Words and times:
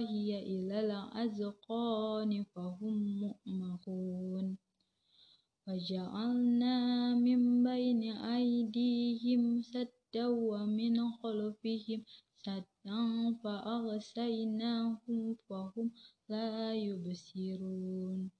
فهي 0.00 0.32
إلى 0.42 0.80
الأذقان 0.80 2.44
فهم 2.56 2.96
مؤمقون 3.20 4.56
وجعلنا 5.68 6.76
من 7.14 7.64
بين 7.64 8.02
أيديهم 8.16 9.62
سدا 9.62 10.26
ومن 10.26 10.96
خلفهم 11.20 12.00
سدا 12.44 13.02
فأغسيناهم 13.44 15.36
فهم 15.48 15.86
لا 16.28 16.74
يبصرون. 16.74 18.30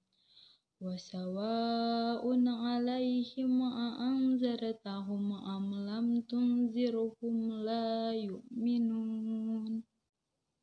وسواء 0.80 2.24
عليهم 2.48 3.62
أأنذرتهم 3.62 5.32
أم 5.32 5.66
لم 5.74 6.20
تنذرهم 6.20 7.36
لا 7.52 8.12
يؤمنون. 8.12 9.99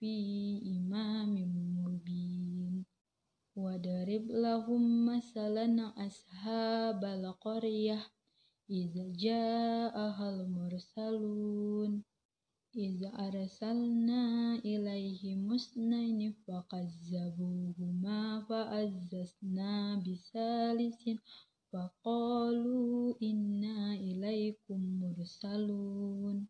fi 0.00 0.16
imamin 0.64 1.76
mubin. 1.76 2.88
Wadarib 3.52 4.32
lahum 4.32 5.04
masalan 5.04 5.92
ashabal 5.92 7.36
qaryah 7.44 8.00
idza 8.64 9.04
ja'ahal 9.12 10.48
mursalun 10.48 12.00
idza 12.72 13.12
arsalna 13.12 14.56
ilaihi 14.64 15.36
musnaini 15.36 16.32
fakazzabuhuma 16.48 18.48
fa'azzazna 18.48 20.00
bisalisin 20.00 21.20
faqalu 21.68 23.20
inna 23.20 24.00
ilaikum 24.00 24.80
mursalun. 25.04 26.48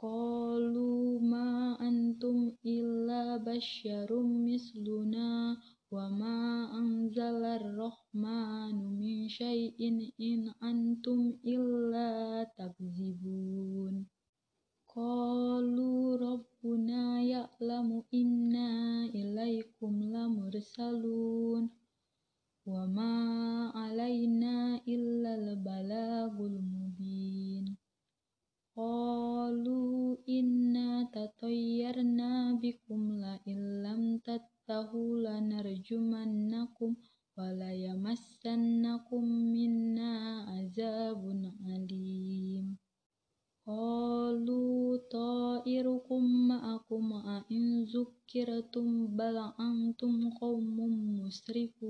Qalu 0.00 1.20
ma 1.20 1.76
antum 1.76 2.56
illa 2.64 3.36
basyarum 3.36 4.48
misluna 4.48 5.60
wa 5.92 6.08
ma 6.08 6.72
anzalar 6.72 7.60
rahmanu 7.60 8.96
min 8.96 9.28
syai'in 9.28 10.00
in 10.16 10.48
antum 10.64 11.36
illa 11.44 12.48
takzibun. 12.56 14.08
Qalu 14.88 16.16
rabbuna 16.16 17.20
ya'lamu 17.20 18.08
inna 18.08 19.04
ilaikum 19.12 20.08
lamursalun 20.08 21.68
wa 22.70 22.82
ma 22.86 23.14
alaina 23.74 24.69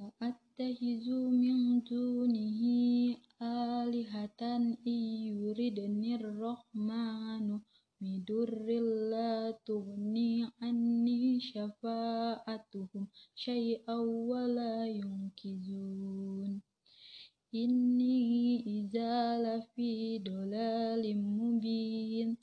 أأتخذ 0.00 1.06
من 1.42 1.80
دونه 1.84 2.60
آلهة 3.42 4.42
إن 4.86 5.00
يردني 5.32 6.14
الرحمن 6.14 7.60
بدر 8.00 8.66
لا 9.12 9.50
تغني 9.66 10.50
عني 10.62 11.40
شفاعتهم 11.40 13.08
شيئا 13.34 13.94
ولا 14.30 14.86
ينقذون 14.86 16.60
إني 17.54 18.60
إذا 18.66 19.16
لفي 19.44 20.18
ضلال 20.18 21.04
مبين 21.38 22.36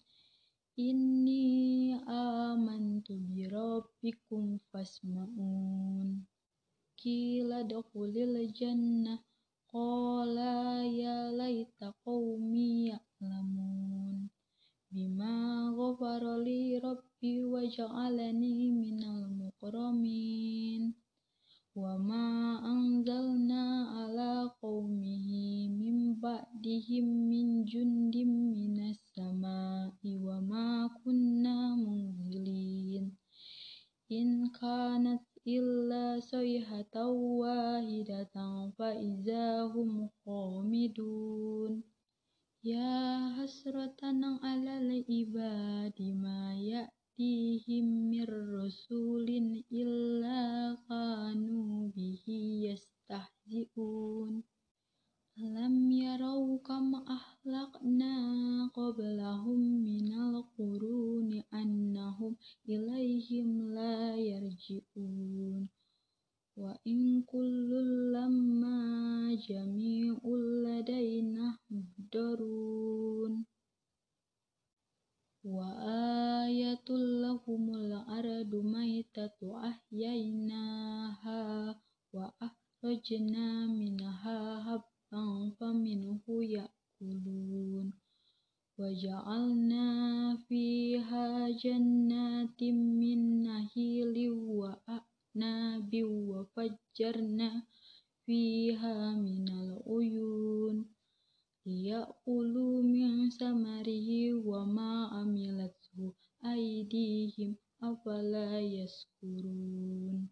إني 0.80 1.96
آمنت 2.10 3.08
بربكم 3.12 4.58
فاسمعون 4.58 6.26
قيل 7.04 7.52
ادخل 7.54 8.16
الجنة 8.18 9.20
قال 9.74 10.38
يا 11.04 11.32
ليت 11.32 11.84
قومي 12.06 12.88
يعلمون 12.88 14.30
بما 14.92 15.38
غفر 15.78 16.24
لي 16.38 16.78
ربي 16.78 17.44
وجعلني 17.44 18.72
من 18.72 19.04
المكرمين 19.04 20.94
وما 21.76 22.28
أنزلنا 22.74 23.66
على 23.96 24.52
قومه 24.62 25.30
من 25.82 26.16
بعدهم 26.22 27.06
من 27.32 27.66
جند 27.66 28.16
من 28.54 28.76
السماء 28.94 29.98
وما 30.06 30.37
atau 36.85 37.08
faminhu 85.89 86.45
ya'kulun. 86.45 87.89
Wa 88.77 88.93
ja'alna 88.93 90.37
fiha 90.45 91.49
jannatin 91.57 92.77
min 93.01 93.43
nahilin 93.49 94.37
wa 94.53 94.77
a'nabin 94.85 96.29
wa 96.29 96.45
fajjarna 96.53 97.65
fiha 98.29 99.17
minal 99.17 99.81
uyun. 99.89 100.85
Liya'kulu 101.65 102.85
min 102.85 103.33
samarihi 103.33 104.37
wa 104.37 104.69
ma 104.69 105.09
amilathu 105.25 106.13
aydihim 106.45 107.57
afala 107.81 108.61
yaskurun 108.61 110.29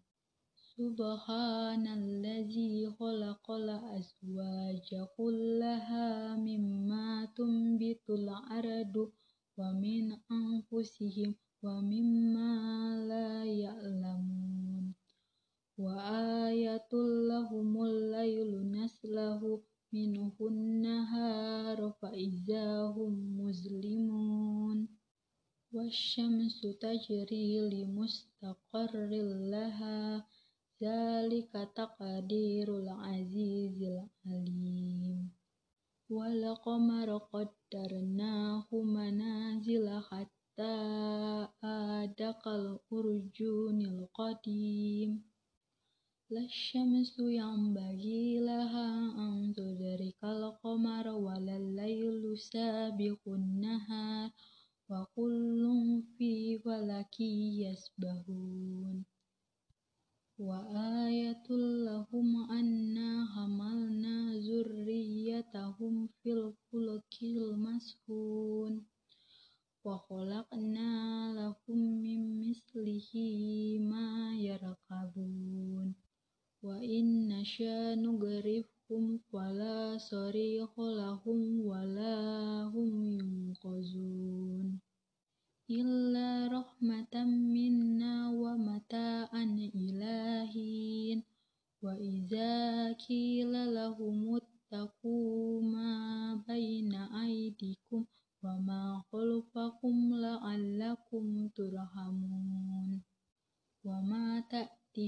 سبحان 0.77 1.87
الذي 1.87 2.89
خلق 2.99 3.51
الأزواج 3.51 4.89
كلها 5.17 6.35
مما 6.35 7.25
تنبت 7.35 8.05
الأرض 8.09 8.95
ومن 9.57 10.05
أنفسهم 10.31 11.35
ومما 11.63 12.53
لا 13.09 13.45
يعلمون. 13.45 14.93
وآية 15.77 16.93
لهم 17.29 17.71
الليل 17.83 18.71
نسله 18.71 19.61
منه 19.93 20.35
النهار 20.41 21.91
فإذا 22.01 22.81
هم 22.81 23.13
مظلمون 23.41 24.87
والشمس 25.73 26.61
تجري 26.81 27.69
لمستقر 27.69 29.09
لها 29.53 30.25
zalika 30.77 31.65
taqdirul 31.73 32.85
azizil 32.85 33.97
alim. 34.29 35.33
Wal 36.05 36.43
qamara 36.61 37.17
qaddarnahu 37.33 38.85
manazila 38.85 39.97
hatta 40.09 40.73
adakal 41.65 42.77
urjunil 42.93 44.05
qadim. 44.13 45.25
Lasyamsu 46.29 47.25
yang 47.33 47.73
bagi 47.73 48.37
laha 48.37 49.17
ang 49.17 49.55
tudrikal 49.57 50.61
qamara 50.61 51.15
walal 51.17 51.65
laylu 51.73 52.37
sabiqun 52.37 53.63
nahar 53.63 54.29
wa 54.91 55.07
kullum 55.15 56.03
fi 56.13 56.59
falaki 56.61 57.63
yasbahun 57.63 59.07
wa 60.37 60.61
ayatul 60.69 61.81
lahum 61.81 62.45
anna 62.45 63.25
hamalna 63.33 64.37
zurriyatahum 64.37 66.13
fil 66.21 66.53
fulkil 66.69 67.57
mashun 67.57 68.85
wa 69.81 69.97
khalaqna 70.05 71.33
lahum 71.33 71.81
min 72.05 72.37
mislihi 72.37 73.81
ma 73.81 74.37
yarakabun 74.37 75.97
wa 76.61 76.77
inna 76.85 77.41
sya 77.41 77.97
nugrifhum 77.97 79.17
fala 79.33 79.97
sarikha 79.97 80.85
lahum 81.01 81.65
wala 81.65 82.69
hum 82.69 82.89
yunqazun 83.17 83.86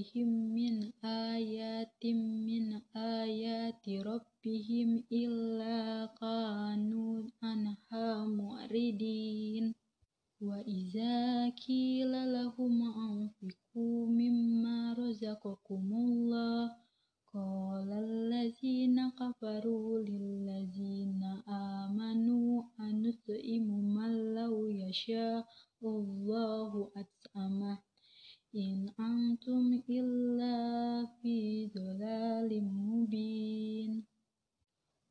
yihiin 0.00 0.34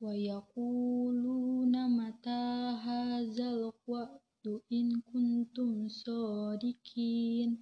wa 0.10 0.18
yaquluna 0.18 1.86
mata 1.86 2.74
hadzal 2.82 3.70
waqtu 3.86 4.58
in 4.74 5.06
kuntum 5.06 5.86
sadiqin. 5.86 7.54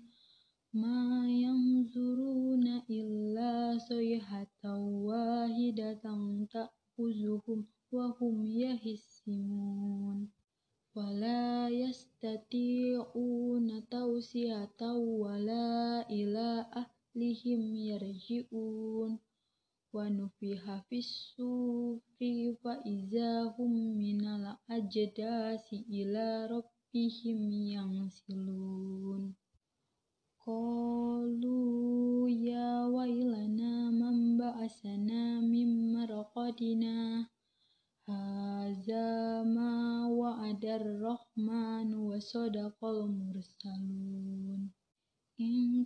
Ma 0.71 1.27
yanzuruna 1.27 2.87
illa 2.87 3.75
sayhatan 3.75 4.79
wahidatan 5.03 6.47
ta'khuzuhum 6.47 7.67
wa 7.91 8.15
hum 8.15 8.47
yahissimun 8.47 10.31
wala 10.95 11.67
yastati'una 11.67 13.83
tawsiyatan 13.91 14.95
wala 15.19 16.07
ila 16.07 16.63
ahlihim 16.71 17.75
yarji'un 17.91 19.19
wa 19.93 20.09
nufiha 20.09 20.83
fis-sufi 20.87 22.55
fa 22.61 22.79
izahum 22.83 23.95
minal 23.99 24.59
ajdasi 24.67 25.83
ila 25.99 26.47
rabbihim 26.51 27.39
yansilun. 27.73 29.35
Qalu 30.43 31.59
ya 32.31 32.87
wailana 32.87 33.91
man 33.91 34.39
ba'asana 34.39 35.43
min 35.43 35.91
marqadina 35.91 37.27
Haza 38.07 39.43
ma 39.43 40.07
wa'adar 40.07 40.79
rahman 40.79 41.91
wa 41.91 42.15
sadaqal 42.15 43.03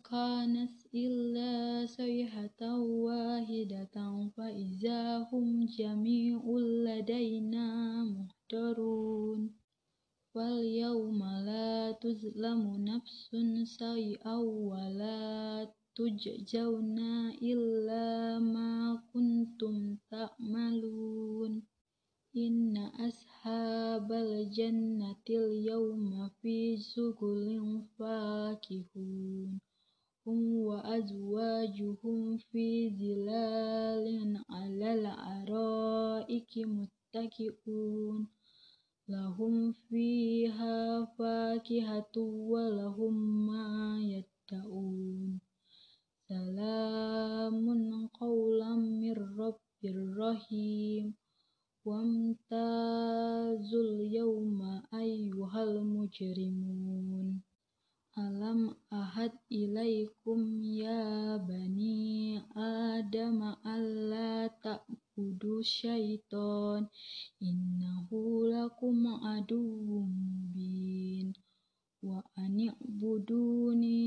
mursalun 0.04 0.58
In 0.58 0.58
kanas 0.58 0.88
illa 0.94 1.86
sayhatan 1.86 3.06
wahidatan 3.06 4.32
fa 4.36 4.50
izahum 4.50 5.68
jami'ul 5.68 6.86
ladaina 6.86 8.02
muhdarun 8.10 9.54
Wal 10.34 10.64
yawma 10.64 11.44
la 11.46 11.94
tuzlamu 12.02 12.82
nafsun 12.82 13.66
say'aw 13.68 14.42
wa 14.42 14.90
la 14.90 15.68
tujzauna 15.94 17.36
illa 17.38 18.40
ma 18.40 18.98
kuntum 19.12 20.00
ta'malun. 20.10 21.62
Inna 22.34 22.90
ashabal 22.96 24.50
jannatil 24.50 25.52
Hum 30.22 30.70
wa 30.70 30.78
azwajuhum 30.86 32.38
fi 32.54 32.66
zilalin 32.94 34.38
alal 34.54 35.06
araiki 35.34 36.62
muttaki'un 36.74 38.30
Lahum 39.10 39.74
fiha 39.90 41.10
fakihatu 41.18 42.22
wa 42.54 42.70
lahum 42.70 43.18
ma 43.50 43.98
yadda'un 43.98 45.42
Salamun 46.30 47.82
qawlam 48.14 49.02
mir 49.02 49.18
rabbir 49.18 49.98
rahim 50.22 51.18
Wamtazul 51.82 53.26
yawma 54.06 54.86
ayyuhal 54.94 55.82
mujrimun 55.82 56.91
ilaikum 59.52 60.64
ya 60.64 61.36
bani 61.44 62.40
Adam 62.56 63.60
alla 63.68 64.48
ta'budu 64.64 65.60
syaiton 65.60 66.88
innahu 67.44 68.48
lakum 68.48 69.04
aduwwum 69.36 70.08
mubin. 70.08 71.36
Wa 72.00 72.24
ani'buduni 72.40 74.00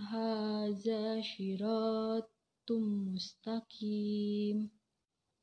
haza 0.00 1.20
syiratum 1.20 3.12
mustaqim. 3.12 4.72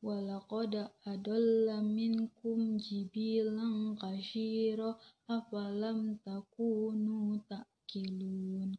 Walaqad 0.01 0.73
adalla 1.05 1.85
minkum 1.85 2.81
jibilan 2.81 3.93
kashiro 4.01 4.97
afalam 5.29 6.17
takunu 6.25 7.41
ta'kilun 7.45 8.73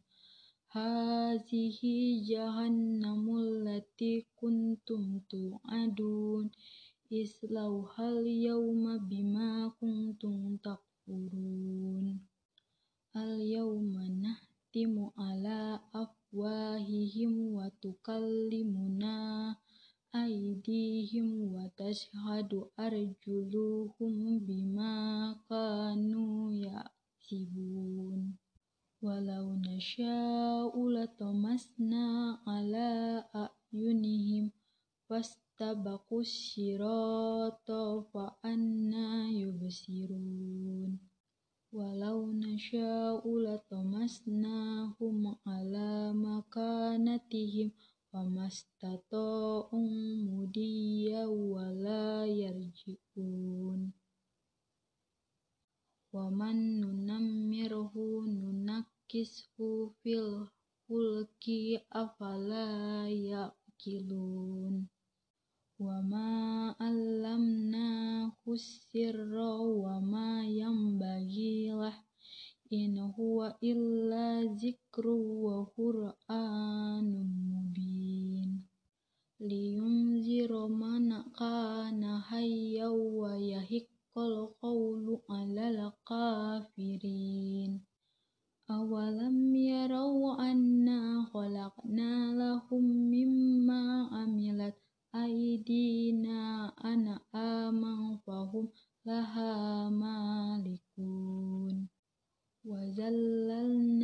Hazihi 0.77 2.21
jahannamul 2.29 3.65
lati 3.65 4.29
kuntum 4.37 5.25
tu'adun 5.25 6.53
Islauhal 7.09 8.21
yawma 8.45 9.01
bima 9.09 9.73
kuntum 9.81 10.61
takfurun 10.61 12.21
Al 13.17 13.41
yawma 13.41 14.05
nahtimu 14.21 15.17
ala 15.17 15.81
afwahihim 15.97 17.57
wa 17.57 17.73
tukallimuna 17.81 19.57
aidihim 20.13 21.57
wa 21.57 21.65
tashhadu 21.73 22.69
arjuluhum 22.77 24.13
bima 24.45 24.93
kanu 25.49 26.53
ya 26.53 26.85
sibun 27.25 28.37
ولو 29.06 29.54
نشاء 29.54 30.88
لطمسنا 30.88 32.38
على 32.46 33.24
أعينهم 33.34 34.50
فاستبقوا 35.08 36.20
الصراط 36.20 37.70
فأنا 38.12 39.28
يبصرون 39.30 40.98
ولو 41.72 42.32
نشاء 42.32 43.38
لطمسناهم 43.38 45.36
على 45.46 46.12
مكانتهم 46.12 47.70
فما 48.12 48.46
استطاعوا 48.46 50.16
مديا 50.30 51.26
ولا 51.26 52.26
يرجعون 52.26 53.92
ومن 56.12 56.56
ننمره 56.80 57.92
Kisfu 59.07 59.95
fil 60.03 60.51
hulki 60.87 61.79
afala 61.95 63.07
yaqilun? 63.07 64.75
Wa 65.79 65.97
ma 66.11 66.75
allamna 66.75 67.87
kusirra 68.43 69.63
wa 69.63 70.03
ma 70.03 70.43
yam 70.43 70.99
bagilah, 70.99 71.95
in 72.67 72.99
huwa 73.15 73.55
illa 73.63 74.43
zikru 74.59 75.15
wa 75.45 75.63
qur'anun 75.71 77.31
mubin. 77.47 78.67
Liyunzira 79.39 80.67
man 80.67 81.31
kana 81.31 82.19
hayya 82.27 82.91
wa 82.91 83.39
yahiqqal 83.39 84.51
qawlu 84.59 85.23
'alal 85.31 85.95
kafirin. 86.03 87.87
أولم 88.71 89.55
يروا 89.55 90.51
أنا 90.51 91.25
خلقنا 91.33 92.33
لهم 92.35 92.83
مما 92.83 94.07
عملت 94.11 94.75
أيدينا 95.15 96.67
أنعاما 96.85 98.19
فهم 98.27 98.69
لها 99.05 99.89
مالكون 99.89 101.87
وذللناها 102.65 103.96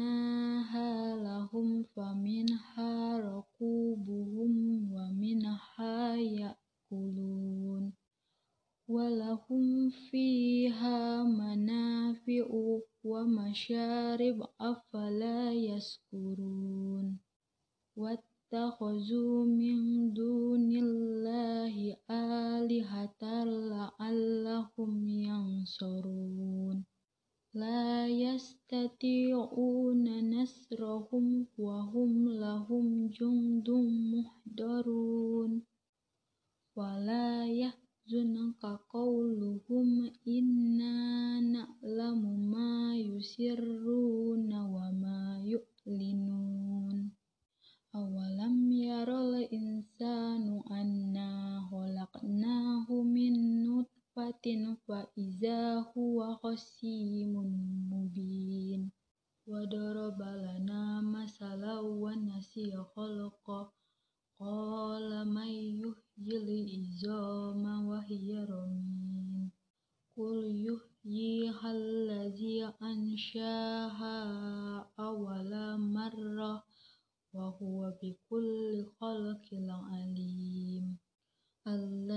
yastati'una 28.74 30.25
nasrahum 30.34 31.46
wa 31.62 31.86
hum 31.94 32.25
lahum 32.42 33.06
jundum 33.13 33.86
muhdarun. 34.18 35.62
Wala 36.74 37.46
yahzunka 37.46 38.82
qawluhum 38.89 40.10
inna 40.25 41.38
na'lamu 41.38 42.34
ma 42.50 42.98
yusirruna 42.98 44.65
wa 44.65 44.89
awalam 47.94 48.74
yaral 48.74 49.38
insanu 49.53 50.65
anna 50.65 51.62
khalaq 51.70 52.12
ayatin 54.43 54.75
fa 54.88 55.07
iza 55.15 55.79
huwa 55.93 56.35
khasimun 56.41 57.88
mubin. 57.89 58.91
Wa 59.47 59.65
daraba 59.65 60.35
lana 60.35 61.01
masala 61.01 61.81
wa 61.81 62.15
nasiya 62.15 62.83
khalqa. 62.95 63.71
Qala 64.38 65.23
may 65.25 65.79
yuhyil 65.79 66.47
izama 66.79 67.88
wa 67.88 68.03
hiya 68.03 68.43
ramin. 68.45 69.51
Qul 70.15 70.51
yuhyi 70.51 71.47
allazi 71.47 72.67
anshaha 72.83 74.15
awala 74.97 75.77
marra 75.79 76.63
wa 77.31 77.45
huwa 77.47 77.95
bikulli 77.95 78.83
khalqin 79.00 79.71
alim. 79.71 80.52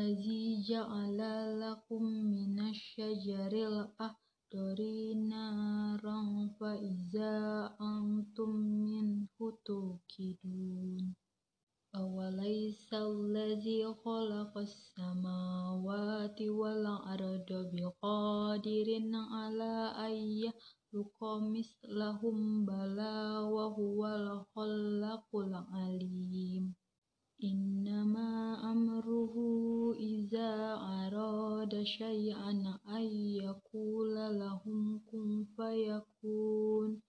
الذي 0.05 0.61
جعل 0.61 1.19
لكم 1.59 2.03
من 2.33 2.59
الشجر 2.69 3.51
الأخضر 3.71 4.79
نارا 5.33 6.21
فإذا 6.59 7.35
أنتم 7.81 8.49
منه 8.85 9.37
توقدون 9.65 11.15
أوليس 11.95 12.93
الذي 12.93 13.81
خلق 14.05 14.57
السماوات 14.57 16.41
والأرض 16.41 17.49
بقادر 17.73 18.87
على 19.33 19.75
أن 20.07 20.13
يخلق 20.45 21.19
مثلهم 21.55 22.65
بلى 22.65 23.19
وهو 23.55 23.99
الخلاق 24.07 25.29
العليم 25.35 26.75
إنما 27.44 28.56
أمره 28.72 29.34
إذا 29.94 30.74
أراد 30.74 31.82
شيئا 31.82 32.78
أن 32.88 33.02
يقول 33.42 34.14
لهم 34.14 35.00
كن 35.12 35.44
فيكون. 35.56 37.00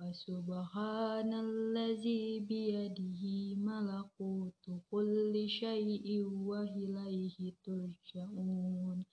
وسبحان 0.00 1.34
الذي 1.34 2.40
بيده 2.40 3.54
ملكوت 3.56 4.82
كل 4.90 5.44
شيء 5.48 6.24
وإليه 6.26 7.52
ترجعون. 7.64 9.04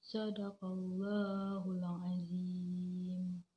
صدق 0.00 0.64
الله 0.64 1.70
العظيم. 1.70 3.53